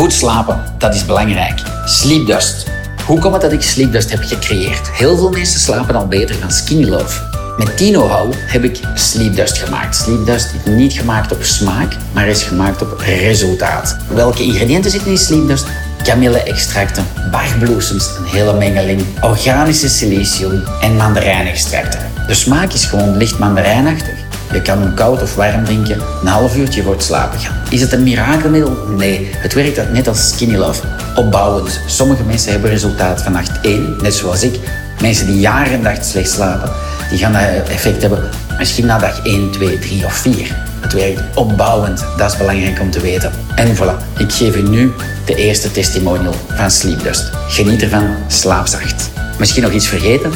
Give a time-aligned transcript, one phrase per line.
[0.00, 1.62] Goed slapen, dat is belangrijk.
[1.84, 2.66] Sleepdust.
[3.06, 4.90] Hoe komt het dat ik Sleepdust heb gecreëerd?
[4.90, 7.20] Heel veel mensen slapen al beter van Skinny Love.
[7.56, 9.96] Met die know-how heb ik Sleepdust gemaakt.
[9.96, 13.96] Sleepdust is niet gemaakt op smaak, maar is gemaakt op resultaat.
[14.08, 15.66] Welke ingrediënten zitten in Sleepdust?
[16.02, 22.00] Kamille-extracten, barbloesems, een hele mengeling, organische silicium en mandarijnextracten.
[22.26, 24.29] De smaak is gewoon licht mandarijnachtig.
[24.52, 27.56] Je kan hem koud of warm drinken, een half uurtje het slapen gaan.
[27.70, 28.76] Is het een mirakelmiddel?
[28.96, 30.82] Nee, het werkt net als Skinny Love.
[31.14, 31.80] Opbouwend.
[31.86, 34.58] Sommige mensen hebben resultaat van nacht 1, net zoals ik.
[35.00, 36.70] Mensen die jaren en dag slecht slapen,
[37.10, 38.28] die gaan dat effect hebben
[38.60, 40.56] misschien na dag 1, 2, 3 of 4.
[40.80, 43.32] Het werkt opbouwend, dat is belangrijk om te weten.
[43.54, 44.92] En voilà, ik geef u nu
[45.26, 47.30] de eerste testimonial van Sleepdust.
[47.48, 49.10] Geniet ervan, slaap zacht.
[49.38, 50.32] Misschien nog iets vergeten?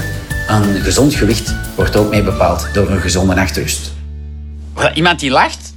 [0.49, 3.93] Een gezond gewicht wordt ook mee bepaald door een gezonde nachtrust.
[4.95, 5.73] Iemand die lacht?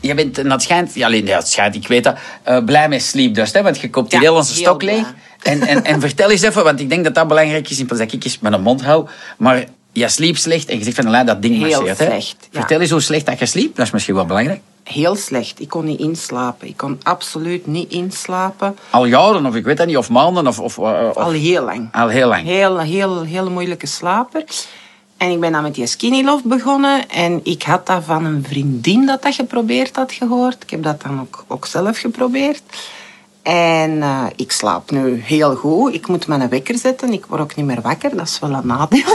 [0.00, 2.16] Je bent, en dat schijnt, ja, alleen, het schijnt, ik weet dat,
[2.48, 5.14] uh, blij met Sleepdust, hè, want je koopt die Ja, heel onze heel stok leeg.
[5.42, 8.02] En, en, en vertel eens even, want ik denk dat dat belangrijk is in plaats
[8.02, 9.08] dat ik eens mijn mond hou.
[9.38, 11.98] Maar je sliep slecht en je zegt van Alain, dat ding Heel marcheert.
[11.98, 12.04] hè.
[12.06, 12.58] slecht, ja.
[12.58, 13.76] Vertel eens hoe slecht dat je sliep.
[13.76, 14.60] Dat is misschien wel belangrijk.
[14.84, 15.60] Heel slecht.
[15.60, 16.68] Ik kon niet inslapen.
[16.68, 18.76] Ik kon absoluut niet inslapen.
[18.90, 20.58] Al jaren, of ik weet dat niet, of maanden, of...
[20.58, 21.88] of, eh, of- Al heel lang.
[21.92, 22.44] al heel lang.
[22.44, 24.44] Heel, heel, heel moeilijke slaper.
[25.20, 27.08] En ik ben dan met die Skinny Love begonnen.
[27.08, 30.62] En ik had dat van een vriendin dat dat geprobeerd had gehoord.
[30.62, 32.62] Ik heb dat dan ook, ook zelf geprobeerd.
[33.42, 35.94] En eh, ik slaap nu heel goed.
[35.94, 37.12] Ik moet mijn wekker zetten.
[37.12, 38.16] Ik word ook niet meer wakker.
[38.16, 39.14] Dat is wel een nadeel.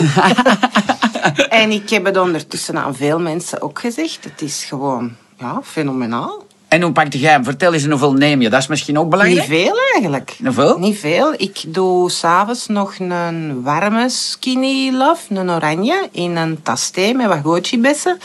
[1.62, 4.24] en ik heb het ondertussen aan veel mensen ook gezegd.
[4.24, 6.45] Het is gewoon ja, fenomenaal.
[6.76, 7.44] En hoe pakte jij hem?
[7.44, 8.50] Vertel eens hoeveel neem je.
[8.50, 9.48] Dat is misschien ook belangrijk.
[9.50, 10.38] Niet veel eigenlijk.
[10.44, 10.78] Hoeveel?
[10.78, 11.34] Niet veel.
[11.38, 17.28] Ik doe s'avonds nog een warme skinny love, een oranje, in een tas thee met
[17.28, 18.18] wat goji-bessen.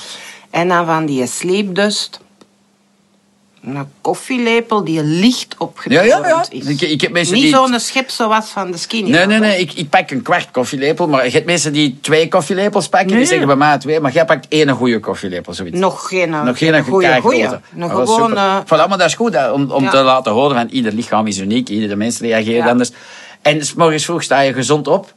[0.50, 2.20] En dan van die sleepdust.
[3.64, 6.44] Een koffielepel die licht opgetrokken ja, ja.
[6.50, 6.64] is.
[6.64, 7.52] Ik, ik heb mensen Niet die...
[7.54, 9.58] zo'n schep zoals van de skinny Nee, nee, nee.
[9.60, 11.08] Ik, ik pak een kwart koffielepel.
[11.08, 13.16] Maar je hebt mensen die twee koffielepels pakken.
[13.16, 14.00] Die zeggen bij mij twee.
[14.00, 15.78] Maar jij pakt één goede koffielepel, zoiets.
[15.78, 17.60] Nog geen, Nog geen goede, goede grote.
[17.74, 18.28] Een Dat was gewoon...
[18.28, 18.42] super.
[18.42, 19.90] eh, Voilà, maar dat is goed hè, om, om Ja.
[19.90, 21.68] te laten horen van ieder lichaam is uniek.
[21.68, 22.70] Iedere mens reageert Ja.
[22.70, 22.90] anders.
[23.42, 25.14] En 's morgens vroeg sta je gezond op.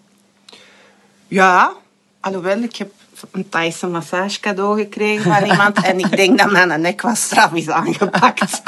[1.27, 1.73] Ja,
[2.19, 2.91] alhoewel, ik heb
[3.31, 5.81] een Thaise massage cadeau gekregen van iemand.
[5.85, 8.61] en ik denk dat mijn nek wat straf is aangepakt.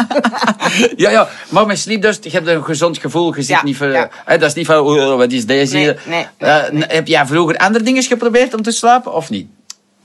[1.03, 3.35] ja, ja, maar met sleepdust, je hebt een gezond gevoel.
[3.35, 4.09] Je zit Ja, niet voor, ja.
[4.25, 6.01] hè, dat is niet van, oh, wat is deze Nee, hier?
[6.05, 6.83] nee, Eh, nee, nee.
[6.87, 9.47] Heb jij vroeger andere dingen geprobeerd om te slapen of niet?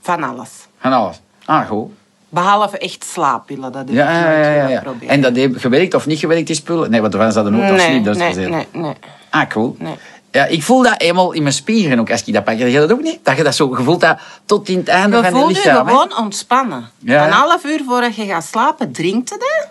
[0.01, 0.49] Van alles.
[0.79, 1.19] Van alles.
[1.45, 1.91] Ah, goed.
[2.29, 4.77] Behalve echt slaappillen, dat heb Ja, ik ja, nooit ja, ja, ja.
[4.77, 5.11] geprobeerd.
[5.11, 6.91] En dat heeft gewerkt of niet gewerkt, die spullen?
[6.91, 8.49] Nee, want er hadden ook nee, sleepdust nee, gezet.
[8.49, 8.93] nee, nee.
[9.29, 9.75] Ah, cool.
[9.79, 9.95] Nee.
[10.31, 12.57] Ja, ik voel dat eenmaal in mijn spieren ook als ik dat pak.
[12.57, 13.19] Je dat ook niet?
[13.23, 15.87] Dat je dat zo gevoeld dat tot in het einde Je van je je lichaam.
[15.87, 15.91] hè?
[15.91, 16.89] gewoon ontspannen.
[16.99, 19.67] Ja, Een half uur voordat je gaat slapen, drinkt je dat.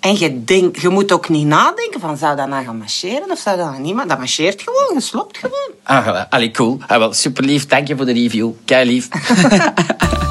[0.00, 3.38] En je, denkt, je moet ook niet nadenken van, zou dat nou gaan marcheren of
[3.38, 3.94] zou dat nou niet?
[3.94, 5.70] Maar dat marcheert gewoon, je sloopt gewoon.
[5.82, 6.22] Ah.
[6.28, 6.78] Allee, cool.
[6.86, 7.66] Ah, wel, super lief.
[7.66, 8.50] Dank je voor de review.
[8.64, 9.08] Kei lief.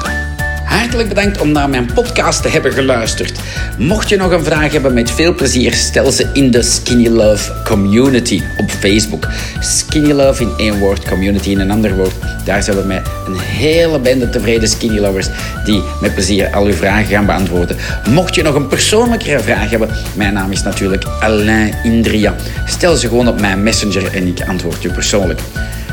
[0.92, 3.40] Hartelijk bedankt om naar mijn podcast te hebben geluisterd.
[3.78, 7.52] Mocht je nog een vraag hebben, met veel plezier stel ze in de Skinny Love
[7.64, 9.28] Community op Facebook.
[9.60, 12.14] Skinny Love in één woord, community in een ander woord.
[12.44, 15.26] Daar zijn we met een hele bende tevreden Skinny Lovers
[15.64, 17.76] die met plezier al uw vragen gaan beantwoorden.
[18.08, 22.34] Mocht je nog een persoonlijkere vraag hebben, mijn naam is natuurlijk Alain Indria.
[22.66, 25.40] Stel ze gewoon op mijn messenger en ik antwoord u persoonlijk.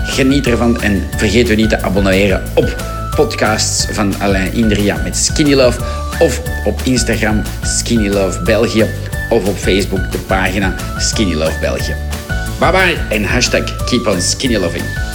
[0.03, 5.53] Geniet ervan en vergeet u niet te abonneren op podcasts van Alain Indria met Skinny
[5.53, 5.79] Love
[6.19, 8.85] of op Instagram Skinny Love België
[9.29, 11.95] of op Facebook de pagina Skinny Love België.
[12.59, 15.08] Bye bye en hashtag keep on skinny loving.